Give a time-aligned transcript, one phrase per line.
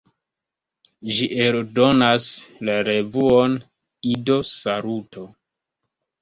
[1.17, 2.29] Ĝi eldonas
[2.71, 3.59] la revuon
[4.15, 5.29] "Ido-Saluto!